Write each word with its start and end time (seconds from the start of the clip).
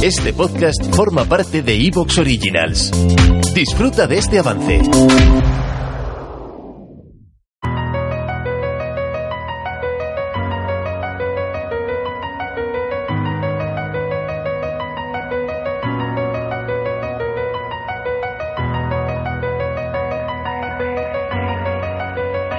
Este 0.00 0.32
podcast 0.32 0.94
forma 0.94 1.24
parte 1.24 1.60
de 1.60 1.74
Evox 1.74 2.18
Originals. 2.18 2.92
Disfruta 3.52 4.06
de 4.06 4.18
este 4.18 4.38
avance. 4.38 4.80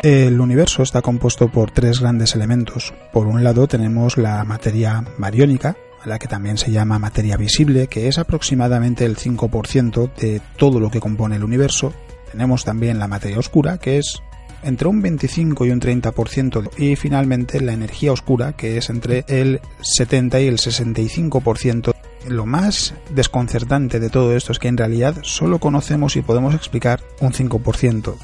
El 0.04 0.42
universo 0.42 0.84
está 0.84 1.02
compuesto 1.02 1.50
por 1.50 1.72
tres 1.72 2.02
grandes 2.02 2.36
elementos. 2.36 2.94
Por 3.14 3.28
un 3.28 3.44
lado 3.46 3.68
tenemos 3.68 4.18
la 4.18 4.44
materia 4.44 5.04
bariónica, 5.18 5.78
la 6.06 6.20
que 6.20 6.28
también 6.28 6.58
se 6.58 6.72
llama 6.72 7.00
materia 7.00 7.38
visible, 7.38 7.88
que 7.88 8.08
es 8.08 8.18
aproximadamente 8.18 9.06
el 9.06 9.18
5% 9.18 10.14
de 10.16 10.42
todo 10.58 10.80
lo 10.80 10.90
que 10.90 11.00
compone 11.00 11.36
el 11.36 11.44
universo. 11.44 11.94
Tenemos 12.32 12.64
también 12.64 13.00
la 13.00 13.08
materia 13.08 13.40
oscura, 13.40 13.78
que 13.78 13.98
es 13.98 14.22
entre 14.64 14.88
un 14.88 15.02
25 15.02 15.66
y 15.66 15.72
un 15.72 15.80
30%, 15.80 16.70
y 16.78 16.96
finalmente 16.96 17.62
la 17.62 17.74
energía 17.74 18.12
oscura, 18.12 18.54
que 18.54 18.78
es 18.78 18.90
entre 18.90 19.26
el 19.28 19.62
70 19.82 20.42
y 20.42 20.48
el 20.48 20.58
65%. 20.58 21.94
Lo 22.28 22.46
más 22.46 22.94
desconcertante 23.12 24.00
de 24.00 24.10
todo 24.10 24.36
esto 24.36 24.52
es 24.52 24.60
que 24.60 24.68
en 24.68 24.78
realidad 24.78 25.16
solo 25.24 25.60
conocemos 25.60 26.16
y 26.16 26.22
podemos 26.22 26.54
explicar 26.54 27.02
un 27.22 27.32
5% 27.32 28.16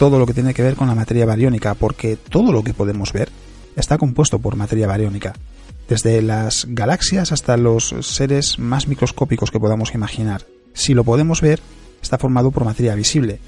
todo 0.00 0.18
lo 0.18 0.24
que 0.24 0.32
tiene 0.32 0.54
que 0.54 0.62
ver 0.62 0.76
con 0.76 0.88
la 0.88 0.94
materia 0.94 1.26
bariónica, 1.26 1.74
porque 1.74 2.16
todo 2.16 2.52
lo 2.52 2.64
que 2.64 2.72
podemos 2.72 3.12
ver 3.12 3.28
está 3.76 3.98
compuesto 3.98 4.38
por 4.38 4.56
materia 4.56 4.86
bariónica, 4.86 5.34
desde 5.90 6.22
las 6.22 6.66
galaxias 6.68 7.32
hasta 7.32 7.56
los 7.56 7.94
seres 8.00 8.60
más 8.60 8.86
microscópicos 8.86 9.50
que 9.50 9.58
podamos 9.58 9.92
imaginar. 9.92 10.46
Si 10.72 10.94
lo 10.94 11.02
podemos 11.02 11.40
ver, 11.40 11.60
está 12.00 12.16
formado 12.16 12.52
por 12.52 12.64
materia 12.64 12.94
visible, 12.94 13.40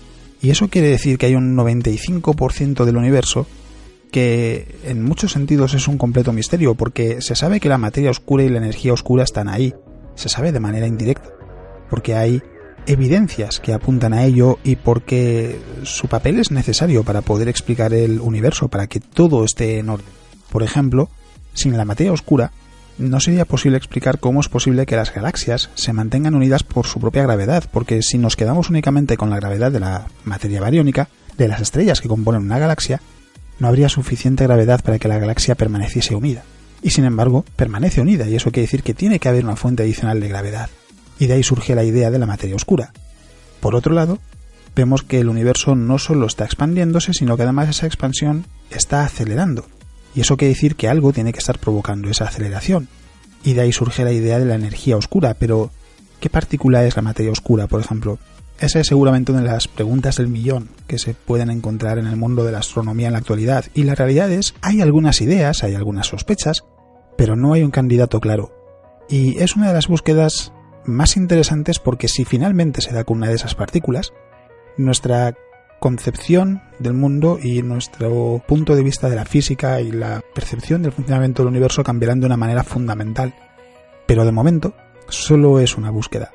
y 0.42 0.50
eso 0.50 0.68
quiere 0.68 0.88
decir 0.88 1.18
que 1.18 1.26
hay 1.26 1.36
un 1.36 1.56
95% 1.56 2.84
del 2.84 2.96
universo 2.96 3.46
que 4.10 4.76
en 4.84 5.04
muchos 5.04 5.32
sentidos 5.32 5.72
es 5.72 5.86
un 5.86 5.98
completo 5.98 6.32
misterio, 6.32 6.74
porque 6.74 7.22
se 7.22 7.36
sabe 7.36 7.60
que 7.60 7.68
la 7.68 7.78
materia 7.78 8.10
oscura 8.10 8.42
y 8.42 8.48
la 8.48 8.58
energía 8.58 8.92
oscura 8.92 9.22
están 9.22 9.48
ahí, 9.48 9.72
se 10.16 10.28
sabe 10.28 10.50
de 10.50 10.60
manera 10.60 10.88
indirecta, 10.88 11.30
porque 11.88 12.16
hay 12.16 12.42
evidencias 12.86 13.60
que 13.60 13.72
apuntan 13.72 14.12
a 14.12 14.24
ello 14.24 14.58
y 14.64 14.74
porque 14.74 15.60
su 15.84 16.08
papel 16.08 16.40
es 16.40 16.50
necesario 16.50 17.04
para 17.04 17.22
poder 17.22 17.48
explicar 17.48 17.94
el 17.94 18.20
universo, 18.20 18.66
para 18.66 18.88
que 18.88 18.98
todo 18.98 19.44
esté 19.44 19.78
en 19.78 19.88
orden. 19.88 20.06
Por 20.50 20.64
ejemplo, 20.64 21.08
sin 21.54 21.76
la 21.76 21.84
materia 21.84 22.12
oscura, 22.12 22.52
no 22.98 23.20
sería 23.20 23.44
posible 23.44 23.78
explicar 23.78 24.18
cómo 24.18 24.40
es 24.40 24.48
posible 24.48 24.86
que 24.86 24.96
las 24.96 25.14
galaxias 25.14 25.70
se 25.74 25.92
mantengan 25.92 26.34
unidas 26.34 26.62
por 26.62 26.86
su 26.86 27.00
propia 27.00 27.22
gravedad, 27.22 27.64
porque 27.72 28.02
si 28.02 28.18
nos 28.18 28.36
quedamos 28.36 28.70
únicamente 28.70 29.16
con 29.16 29.30
la 29.30 29.36
gravedad 29.36 29.72
de 29.72 29.80
la 29.80 30.06
materia 30.24 30.60
bariónica, 30.60 31.08
de 31.38 31.48
las 31.48 31.60
estrellas 31.60 32.00
que 32.00 32.08
componen 32.08 32.42
una 32.42 32.58
galaxia, 32.58 33.00
no 33.58 33.68
habría 33.68 33.88
suficiente 33.88 34.44
gravedad 34.44 34.82
para 34.82 34.98
que 34.98 35.08
la 35.08 35.18
galaxia 35.18 35.54
permaneciese 35.54 36.14
unida. 36.14 36.42
Y 36.82 36.90
sin 36.90 37.04
embargo, 37.04 37.44
permanece 37.56 38.00
unida, 38.00 38.28
y 38.28 38.34
eso 38.36 38.50
quiere 38.50 38.66
decir 38.66 38.82
que 38.82 38.94
tiene 38.94 39.18
que 39.18 39.28
haber 39.28 39.44
una 39.44 39.56
fuente 39.56 39.82
adicional 39.82 40.20
de 40.20 40.28
gravedad 40.28 40.68
y 41.22 41.28
de 41.28 41.34
ahí 41.34 41.42
surge 41.44 41.76
la 41.76 41.84
idea 41.84 42.10
de 42.10 42.18
la 42.18 42.26
materia 42.26 42.56
oscura. 42.56 42.92
Por 43.60 43.76
otro 43.76 43.94
lado, 43.94 44.18
vemos 44.74 45.04
que 45.04 45.20
el 45.20 45.28
universo 45.28 45.76
no 45.76 45.98
solo 45.98 46.26
está 46.26 46.44
expandiéndose, 46.44 47.12
sino 47.12 47.36
que 47.36 47.44
además 47.44 47.68
esa 47.68 47.86
expansión 47.86 48.44
está 48.70 49.04
acelerando. 49.04 49.66
Y 50.14 50.20
eso 50.20 50.36
quiere 50.36 50.54
decir 50.54 50.76
que 50.76 50.88
algo 50.88 51.12
tiene 51.12 51.32
que 51.32 51.38
estar 51.38 51.58
provocando 51.58 52.08
esa 52.10 52.26
aceleración. 52.26 52.88
Y 53.44 53.54
de 53.54 53.62
ahí 53.62 53.72
surge 53.72 54.04
la 54.04 54.12
idea 54.12 54.38
de 54.38 54.44
la 54.44 54.54
energía 54.54 54.96
oscura, 54.96 55.34
pero 55.34 55.70
¿qué 56.20 56.30
partícula 56.30 56.84
es 56.84 56.96
la 56.96 57.02
materia 57.02 57.32
oscura, 57.32 57.66
por 57.66 57.80
ejemplo? 57.80 58.18
Esa 58.60 58.78
es 58.78 58.86
seguramente 58.86 59.32
una 59.32 59.40
de 59.40 59.48
las 59.48 59.66
preguntas 59.66 60.16
del 60.16 60.28
millón 60.28 60.68
que 60.86 60.98
se 60.98 61.14
pueden 61.14 61.50
encontrar 61.50 61.98
en 61.98 62.06
el 62.06 62.16
mundo 62.16 62.44
de 62.44 62.52
la 62.52 62.58
astronomía 62.58 63.08
en 63.08 63.14
la 63.14 63.18
actualidad. 63.18 63.64
Y 63.74 63.82
la 63.82 63.96
realidad 63.96 64.30
es, 64.30 64.54
hay 64.60 64.80
algunas 64.80 65.20
ideas, 65.20 65.64
hay 65.64 65.74
algunas 65.74 66.06
sospechas, 66.06 66.64
pero 67.16 67.34
no 67.34 67.54
hay 67.54 67.62
un 67.62 67.72
candidato 67.72 68.20
claro. 68.20 68.52
Y 69.08 69.38
es 69.38 69.56
una 69.56 69.68
de 69.68 69.74
las 69.74 69.88
búsquedas 69.88 70.52
más 70.84 71.16
interesantes 71.16 71.78
porque 71.78 72.08
si 72.08 72.24
finalmente 72.24 72.80
se 72.80 72.92
da 72.92 73.04
con 73.04 73.18
una 73.18 73.28
de 73.28 73.34
esas 73.34 73.54
partículas, 73.54 74.12
nuestra 74.76 75.34
concepción 75.82 76.62
del 76.78 76.94
mundo 76.94 77.40
y 77.42 77.60
nuestro 77.62 78.40
punto 78.46 78.76
de 78.76 78.84
vista 78.84 79.10
de 79.10 79.16
la 79.16 79.24
física 79.24 79.80
y 79.80 79.90
la 79.90 80.22
percepción 80.32 80.80
del 80.80 80.92
funcionamiento 80.92 81.42
del 81.42 81.50
universo 81.50 81.82
cambiarán 81.82 82.20
de 82.20 82.26
una 82.26 82.36
manera 82.36 82.62
fundamental. 82.62 83.34
Pero 84.06 84.24
de 84.24 84.30
momento 84.30 84.74
solo 85.08 85.58
es 85.58 85.76
una 85.76 85.90
búsqueda. 85.90 86.30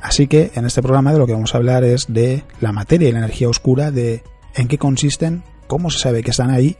Así 0.00 0.28
que 0.28 0.52
en 0.54 0.64
este 0.64 0.80
programa 0.80 1.12
de 1.12 1.18
lo 1.18 1.26
que 1.26 1.32
vamos 1.32 1.52
a 1.52 1.58
hablar 1.58 1.82
es 1.82 2.06
de 2.08 2.44
la 2.60 2.70
materia 2.70 3.08
y 3.08 3.12
la 3.12 3.18
energía 3.18 3.48
oscura, 3.48 3.90
de 3.90 4.22
en 4.54 4.68
qué 4.68 4.78
consisten, 4.78 5.42
cómo 5.66 5.90
se 5.90 5.98
sabe 5.98 6.22
que 6.22 6.30
están 6.30 6.50
ahí 6.50 6.76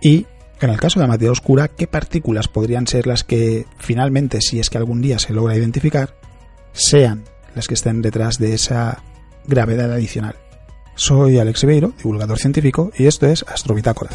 y 0.00 0.26
en 0.60 0.70
el 0.70 0.78
caso 0.78 1.00
de 1.00 1.06
la 1.06 1.12
materia 1.12 1.32
oscura, 1.32 1.66
qué 1.66 1.88
partículas 1.88 2.46
podrían 2.46 2.86
ser 2.86 3.08
las 3.08 3.24
que 3.24 3.66
finalmente, 3.76 4.40
si 4.40 4.60
es 4.60 4.70
que 4.70 4.78
algún 4.78 5.02
día 5.02 5.18
se 5.18 5.32
logra 5.32 5.56
identificar, 5.56 6.14
sean 6.70 7.24
las 7.56 7.66
que 7.66 7.74
estén 7.74 8.02
detrás 8.02 8.38
de 8.38 8.54
esa 8.54 9.02
gravedad 9.48 9.92
adicional. 9.92 10.36
Soy 11.00 11.38
Alex 11.38 11.62
Ribeiro, 11.62 11.94
divulgador 11.96 12.38
científico, 12.38 12.92
y 12.94 13.06
esto 13.06 13.24
es 13.26 13.42
Astrobitácora. 13.48 14.10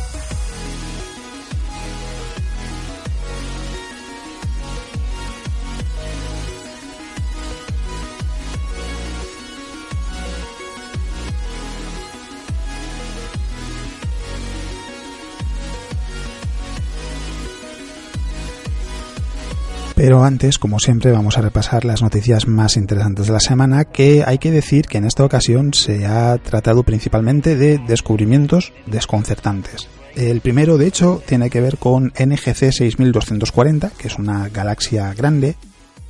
Pero 19.95 20.25
antes, 20.25 20.59
como 20.59 20.79
siempre, 20.79 21.13
vamos 21.13 21.37
a 21.37 21.41
repasar 21.41 21.85
las 21.85 22.01
noticias 22.01 22.47
más 22.47 22.75
interesantes 22.75 23.27
de 23.27 23.33
la 23.33 23.39
semana, 23.39 23.85
que 23.85 24.25
hay 24.25 24.39
que 24.39 24.51
decir 24.51 24.87
que 24.87 24.97
en 24.97 25.05
esta 25.05 25.23
ocasión 25.23 25.73
se 25.73 26.05
ha 26.05 26.37
tratado 26.37 26.83
principalmente 26.83 27.55
de 27.55 27.77
descubrimientos 27.77 28.73
desconcertantes. 28.87 29.87
El 30.15 30.41
primero, 30.41 30.77
de 30.77 30.87
hecho, 30.87 31.23
tiene 31.25 31.49
que 31.49 31.61
ver 31.61 31.77
con 31.77 32.07
NGC 32.07 32.71
6240, 32.73 33.91
que 33.97 34.07
es 34.09 34.17
una 34.17 34.49
galaxia 34.49 35.13
grande 35.13 35.55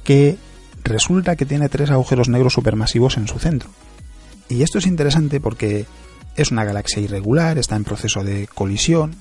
que 0.04 0.38
resulta 0.84 1.36
que 1.36 1.46
tiene 1.46 1.70
tres 1.70 1.92
agujeros 1.92 2.28
negros 2.28 2.54
supermasivos 2.54 3.18
en 3.18 3.28
su 3.28 3.38
centro. 3.38 3.70
Y 4.50 4.64
esto 4.64 4.80
es 4.80 4.88
interesante 4.88 5.40
porque 5.40 5.86
es 6.36 6.52
una 6.52 6.66
galaxia 6.66 7.02
irregular, 7.02 7.60
está 7.60 7.76
en 7.76 7.84
proceso 7.84 8.24
de 8.24 8.48
colisión 8.48 9.16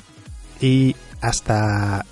y 0.60 0.96
hasta 1.20 2.04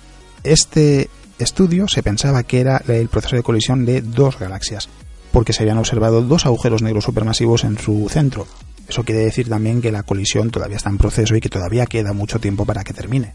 este 0.43 1.09
estudio 1.43 1.87
se 1.87 2.03
pensaba 2.03 2.43
que 2.43 2.59
era 2.59 2.81
el 2.87 3.09
proceso 3.09 3.35
de 3.35 3.43
colisión 3.43 3.85
de 3.85 4.01
dos 4.01 4.39
galaxias, 4.39 4.89
porque 5.31 5.53
se 5.53 5.63
habían 5.63 5.77
observado 5.77 6.21
dos 6.21 6.45
agujeros 6.45 6.81
negros 6.81 7.03
supermasivos 7.03 7.63
en 7.63 7.77
su 7.77 8.07
centro. 8.09 8.47
Eso 8.87 9.03
quiere 9.03 9.21
decir 9.21 9.49
también 9.49 9.81
que 9.81 9.91
la 9.91 10.03
colisión 10.03 10.49
todavía 10.49 10.77
está 10.77 10.89
en 10.89 10.97
proceso 10.97 11.35
y 11.35 11.41
que 11.41 11.49
todavía 11.49 11.85
queda 11.85 12.13
mucho 12.13 12.39
tiempo 12.39 12.65
para 12.65 12.83
que 12.83 12.93
termine. 12.93 13.33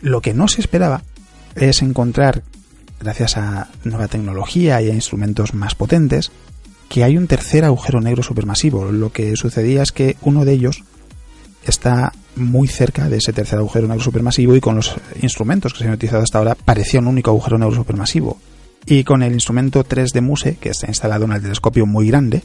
Lo 0.00 0.20
que 0.20 0.34
no 0.34 0.48
se 0.48 0.60
esperaba 0.60 1.02
es 1.54 1.82
encontrar, 1.82 2.42
gracias 3.00 3.36
a 3.36 3.68
nueva 3.84 4.08
tecnología 4.08 4.82
y 4.82 4.90
a 4.90 4.94
instrumentos 4.94 5.54
más 5.54 5.74
potentes, 5.74 6.30
que 6.88 7.02
hay 7.02 7.16
un 7.16 7.26
tercer 7.26 7.64
agujero 7.64 8.00
negro 8.00 8.22
supermasivo. 8.22 8.92
Lo 8.92 9.10
que 9.10 9.36
sucedía 9.36 9.82
es 9.82 9.92
que 9.92 10.16
uno 10.22 10.44
de 10.44 10.52
ellos 10.52 10.84
está 11.70 12.12
muy 12.36 12.68
cerca 12.68 13.08
de 13.08 13.16
ese 13.18 13.32
tercer 13.32 13.58
agujero 13.58 13.88
negro 13.88 14.04
supermasivo 14.04 14.54
y 14.54 14.60
con 14.60 14.76
los 14.76 14.94
instrumentos 15.22 15.72
que 15.72 15.80
se 15.80 15.86
han 15.86 15.94
utilizado 15.94 16.22
hasta 16.22 16.38
ahora 16.38 16.54
parecía 16.54 17.00
un 17.00 17.06
único 17.06 17.30
agujero 17.30 17.58
negro 17.58 17.74
supermasivo. 17.74 18.38
Y 18.86 19.04
con 19.04 19.22
el 19.22 19.32
instrumento 19.32 19.82
3 19.82 20.10
de 20.12 20.20
MUSE, 20.20 20.56
que 20.56 20.68
está 20.68 20.86
instalado 20.86 21.24
en 21.24 21.32
el 21.32 21.42
telescopio 21.42 21.86
muy 21.86 22.06
grande, 22.06 22.42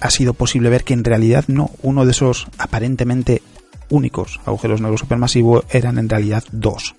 ha 0.00 0.10
sido 0.10 0.34
posible 0.34 0.68
ver 0.68 0.84
que 0.84 0.94
en 0.94 1.04
realidad 1.04 1.44
no, 1.46 1.70
uno 1.82 2.04
de 2.04 2.10
esos 2.10 2.48
aparentemente 2.58 3.42
únicos 3.88 4.40
agujeros 4.46 4.80
negros 4.80 5.00
supermasivos 5.00 5.64
eran 5.70 5.98
en 5.98 6.08
realidad 6.08 6.44
dos. 6.50 6.94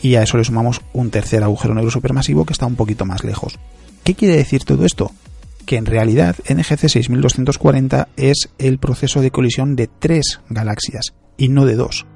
y 0.00 0.14
a 0.14 0.22
eso 0.22 0.38
le 0.38 0.44
sumamos 0.44 0.80
un 0.92 1.10
tercer 1.10 1.42
agujero 1.42 1.74
negro 1.74 1.90
supermasivo 1.90 2.46
que 2.46 2.52
está 2.52 2.66
un 2.66 2.76
poquito 2.76 3.04
más 3.04 3.24
lejos. 3.24 3.58
¿Qué 4.04 4.14
quiere 4.14 4.36
decir 4.36 4.64
todo 4.64 4.84
esto? 4.84 5.10
Que 5.68 5.76
en 5.76 5.84
realidad 5.84 6.34
NGC 6.48 6.88
6240 6.88 8.08
es 8.16 8.48
el 8.56 8.78
proceso 8.78 9.20
de 9.20 9.30
colisión 9.30 9.76
de 9.76 9.86
tres 9.86 10.40
galaxias 10.48 11.12
y 11.36 11.50
no 11.50 11.66
de 11.66 11.76
dos. 11.76 12.06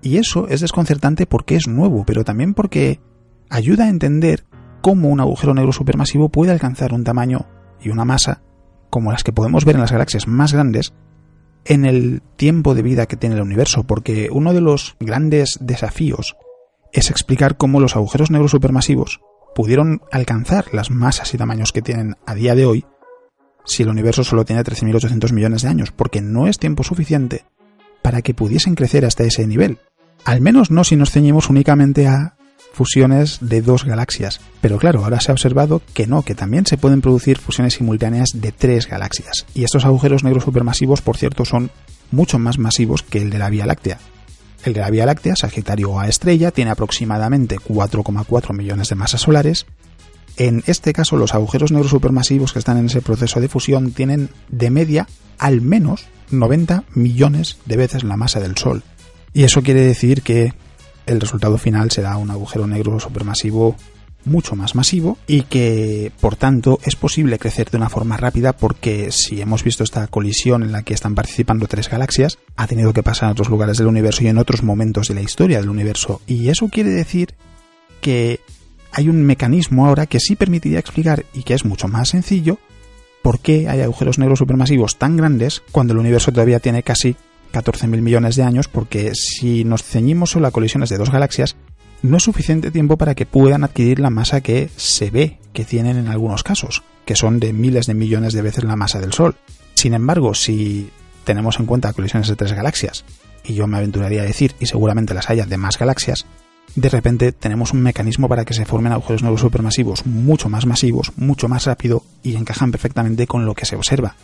Y 0.00 0.18
eso 0.18 0.46
es 0.46 0.60
desconcertante 0.60 1.26
porque 1.26 1.56
es 1.56 1.66
nuevo, 1.66 2.04
pero 2.06 2.22
también 2.22 2.54
porque 2.54 3.00
ayuda 3.50 3.86
a 3.86 3.88
entender 3.88 4.44
cómo 4.80 5.08
un 5.08 5.18
agujero 5.18 5.54
negro 5.54 5.72
supermasivo 5.72 6.28
puede 6.28 6.52
alcanzar 6.52 6.94
un 6.94 7.02
tamaño 7.02 7.46
y 7.80 7.88
una 7.88 8.04
masa 8.04 8.42
como 8.90 9.10
las 9.10 9.24
que 9.24 9.32
podemos 9.32 9.64
ver 9.64 9.74
en 9.74 9.80
las 9.80 9.90
galaxias 9.90 10.28
más 10.28 10.52
grandes 10.52 10.94
en 11.64 11.86
el 11.86 12.22
tiempo 12.36 12.76
de 12.76 12.82
vida 12.82 13.06
que 13.06 13.16
tiene 13.16 13.34
el 13.34 13.42
universo, 13.42 13.82
porque 13.82 14.28
uno 14.30 14.54
de 14.54 14.60
los 14.60 14.94
grandes 15.00 15.58
desafíos 15.60 16.36
es 16.92 17.10
explicar 17.10 17.56
cómo 17.56 17.80
los 17.80 17.96
agujeros 17.96 18.30
negros 18.30 18.52
supermasivos 18.52 19.20
pudieron 19.54 20.02
alcanzar 20.10 20.66
las 20.72 20.90
masas 20.90 21.32
y 21.34 21.38
tamaños 21.38 21.72
que 21.72 21.82
tienen 21.82 22.16
a 22.26 22.34
día 22.34 22.54
de 22.54 22.66
hoy 22.66 22.84
si 23.64 23.82
el 23.82 23.88
universo 23.88 24.24
solo 24.24 24.44
tiene 24.44 24.62
13.800 24.62 25.32
millones 25.32 25.62
de 25.62 25.68
años, 25.68 25.90
porque 25.90 26.20
no 26.20 26.46
es 26.46 26.58
tiempo 26.58 26.82
suficiente 26.82 27.44
para 28.02 28.20
que 28.20 28.34
pudiesen 28.34 28.74
crecer 28.74 29.06
hasta 29.06 29.24
ese 29.24 29.46
nivel. 29.46 29.78
Al 30.24 30.40
menos 30.40 30.70
no 30.70 30.84
si 30.84 30.96
nos 30.96 31.10
ceñimos 31.10 31.48
únicamente 31.48 32.06
a 32.06 32.36
fusiones 32.74 33.38
de 33.40 33.62
dos 33.62 33.84
galaxias. 33.84 34.40
Pero 34.60 34.78
claro, 34.78 35.04
ahora 35.04 35.20
se 35.20 35.30
ha 35.30 35.34
observado 35.34 35.80
que 35.94 36.06
no, 36.06 36.22
que 36.22 36.34
también 36.34 36.66
se 36.66 36.76
pueden 36.76 37.00
producir 37.00 37.38
fusiones 37.38 37.74
simultáneas 37.74 38.30
de 38.34 38.52
tres 38.52 38.88
galaxias. 38.88 39.46
Y 39.54 39.64
estos 39.64 39.84
agujeros 39.84 40.24
negros 40.24 40.44
supermasivos, 40.44 41.00
por 41.00 41.16
cierto, 41.16 41.44
son 41.44 41.70
mucho 42.10 42.38
más 42.38 42.58
masivos 42.58 43.02
que 43.02 43.22
el 43.22 43.30
de 43.30 43.38
la 43.38 43.48
Vía 43.48 43.66
Láctea. 43.66 43.98
El 44.64 44.72
de 44.72 44.80
la 44.80 44.90
Vía 44.90 45.06
Láctea, 45.06 45.36
Sagitario 45.36 46.00
A 46.00 46.08
estrella, 46.08 46.50
tiene 46.50 46.70
aproximadamente 46.70 47.58
4,4 47.58 48.54
millones 48.54 48.88
de 48.88 48.94
masas 48.94 49.20
solares. 49.20 49.66
En 50.36 50.62
este 50.66 50.92
caso, 50.92 51.16
los 51.16 51.34
agujeros 51.34 51.70
negros 51.70 51.90
supermasivos 51.90 52.52
que 52.52 52.58
están 52.58 52.78
en 52.78 52.86
ese 52.86 53.02
proceso 53.02 53.40
de 53.40 53.48
fusión 53.48 53.92
tienen 53.92 54.30
de 54.48 54.70
media 54.70 55.06
al 55.38 55.60
menos 55.60 56.06
90 56.30 56.84
millones 56.94 57.58
de 57.66 57.76
veces 57.76 58.04
la 58.04 58.16
masa 58.16 58.40
del 58.40 58.56
Sol. 58.56 58.82
Y 59.32 59.44
eso 59.44 59.62
quiere 59.62 59.82
decir 59.82 60.22
que 60.22 60.54
el 61.06 61.20
resultado 61.20 61.58
final 61.58 61.90
será 61.90 62.16
un 62.16 62.30
agujero 62.30 62.66
negro 62.66 62.98
supermasivo 62.98 63.76
mucho 64.24 64.56
más 64.56 64.74
masivo 64.74 65.18
y 65.26 65.42
que 65.42 66.12
por 66.20 66.36
tanto 66.36 66.78
es 66.84 66.96
posible 66.96 67.38
crecer 67.38 67.70
de 67.70 67.76
una 67.76 67.88
forma 67.88 68.16
rápida 68.16 68.52
porque 68.54 69.10
si 69.12 69.40
hemos 69.40 69.64
visto 69.64 69.84
esta 69.84 70.06
colisión 70.06 70.62
en 70.62 70.72
la 70.72 70.82
que 70.82 70.94
están 70.94 71.14
participando 71.14 71.66
tres 71.66 71.88
galaxias, 71.88 72.38
ha 72.56 72.66
tenido 72.66 72.92
que 72.92 73.02
pasar 73.02 73.28
en 73.28 73.32
otros 73.32 73.48
lugares 73.48 73.78
del 73.78 73.86
universo 73.86 74.24
y 74.24 74.28
en 74.28 74.38
otros 74.38 74.62
momentos 74.62 75.08
de 75.08 75.14
la 75.14 75.22
historia 75.22 75.60
del 75.60 75.70
universo. 75.70 76.20
Y 76.26 76.48
eso 76.48 76.68
quiere 76.68 76.90
decir 76.90 77.34
que 78.00 78.40
hay 78.92 79.08
un 79.08 79.22
mecanismo 79.22 79.86
ahora 79.86 80.06
que 80.06 80.20
sí 80.20 80.36
permitiría 80.36 80.78
explicar 80.78 81.24
y 81.34 81.42
que 81.42 81.54
es 81.54 81.64
mucho 81.64 81.88
más 81.88 82.10
sencillo 82.10 82.58
por 83.22 83.40
qué 83.40 83.68
hay 83.68 83.80
agujeros 83.80 84.18
negros 84.18 84.38
supermasivos 84.38 84.98
tan 84.98 85.16
grandes 85.16 85.62
cuando 85.72 85.94
el 85.94 85.98
universo 85.98 86.30
todavía 86.30 86.60
tiene 86.60 86.82
casi 86.82 87.16
14.000 87.54 88.02
millones 88.02 88.36
de 88.36 88.42
años, 88.42 88.68
porque 88.68 89.14
si 89.14 89.64
nos 89.64 89.82
ceñimos 89.82 90.30
solo 90.30 90.48
a 90.48 90.50
colisiones 90.50 90.90
de 90.90 90.98
dos 90.98 91.10
galaxias, 91.10 91.56
no 92.04 92.18
es 92.18 92.22
suficiente 92.22 92.70
tiempo 92.70 92.98
para 92.98 93.14
que 93.14 93.24
puedan 93.24 93.64
adquirir 93.64 93.98
la 93.98 94.10
masa 94.10 94.42
que 94.42 94.68
se 94.76 95.08
ve 95.08 95.38
que 95.54 95.64
tienen 95.64 95.96
en 95.96 96.08
algunos 96.08 96.42
casos, 96.42 96.82
que 97.06 97.16
son 97.16 97.40
de 97.40 97.54
miles 97.54 97.86
de 97.86 97.94
millones 97.94 98.34
de 98.34 98.42
veces 98.42 98.64
la 98.64 98.76
masa 98.76 99.00
del 99.00 99.14
Sol. 99.14 99.36
Sin 99.72 99.94
embargo, 99.94 100.34
si 100.34 100.90
tenemos 101.24 101.58
en 101.58 101.64
cuenta 101.64 101.94
colisiones 101.94 102.28
de 102.28 102.36
tres 102.36 102.52
galaxias, 102.52 103.06
y 103.42 103.54
yo 103.54 103.66
me 103.66 103.78
aventuraría 103.78 104.20
a 104.20 104.26
decir, 104.26 104.54
y 104.60 104.66
seguramente 104.66 105.14
las 105.14 105.30
haya 105.30 105.46
de 105.46 105.56
más 105.56 105.78
galaxias, 105.78 106.26
de 106.76 106.90
repente 106.90 107.32
tenemos 107.32 107.72
un 107.72 107.80
mecanismo 107.80 108.28
para 108.28 108.44
que 108.44 108.52
se 108.52 108.66
formen 108.66 108.92
agujeros 108.92 109.22
negros 109.22 109.40
supermasivos 109.40 110.04
mucho 110.04 110.50
más 110.50 110.66
masivos, 110.66 111.12
mucho 111.16 111.48
más 111.48 111.64
rápido 111.64 112.02
y 112.22 112.36
encajan 112.36 112.70
perfectamente 112.70 113.26
con 113.26 113.46
lo 113.46 113.54
que 113.54 113.64
se 113.64 113.76
observa. 113.76 114.16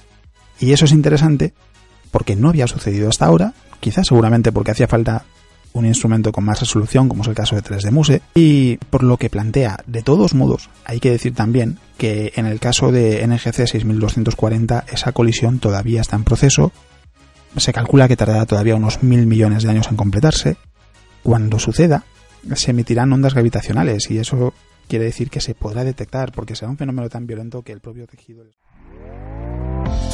Y 0.59 0.73
eso 0.73 0.85
es 0.85 0.93
interesante 0.93 1.55
porque 2.11 2.37
no 2.37 2.51
había 2.51 2.67
sucedido 2.67 3.09
hasta 3.09 3.25
ahora, 3.25 3.55
quizás 3.81 4.09
seguramente 4.09 4.53
porque 4.53 4.73
hacía 4.73 4.87
falta 4.87 5.25
un 5.73 5.87
instrumento 5.87 6.33
con 6.33 6.45
más 6.45 6.61
resolución, 6.61 7.09
como 7.09 7.23
es 7.23 7.29
el 7.29 7.35
caso 7.35 7.57
de 7.57 7.63
3D 7.63 7.91
Muse, 7.91 8.23
y 8.35 8.77
por 8.77 9.03
lo 9.03 9.17
que 9.17 9.31
plantea, 9.31 9.79
de 9.87 10.03
todos 10.03 10.35
modos, 10.35 10.71
hay 10.85 11.01
que 11.01 11.11
decir 11.11 11.35
también 11.35 11.79
que 11.97 12.33
en 12.37 12.47
el 12.47 12.61
caso 12.61 12.93
de 12.93 13.27
NGC 13.27 13.67
6240 13.67 14.85
esa 14.93 15.13
colisión 15.13 15.59
todavía 15.59 16.01
está 16.01 16.17
en 16.17 16.25
proceso, 16.25 16.73
se 17.57 17.73
calcula 17.73 18.09
que 18.09 18.17
tardará 18.17 18.47
todavía 18.47 18.77
unos 18.77 19.03
mil 19.03 19.27
millones 19.27 19.63
de 19.63 19.71
años 19.71 19.89
en 19.91 19.97
completarse. 19.97 20.57
Cuando 21.23 21.59
suceda, 21.59 22.05
se 22.55 22.71
emitirán 22.71 23.13
ondas 23.13 23.35
gravitacionales 23.35 24.11
y 24.11 24.19
eso 24.19 24.55
quiere 24.89 25.05
decir 25.05 25.31
que 25.31 25.41
se 25.41 25.55
podrá 25.55 25.85
detectar 25.85 26.33
porque 26.33 26.57
será 26.57 26.71
un 26.71 26.79
fenómeno 26.79 27.09
tan 27.09 27.27
violento 27.27 27.63
que 27.63 27.73
el 27.73 27.81
propio 27.81 28.07
tejido... 28.07 28.45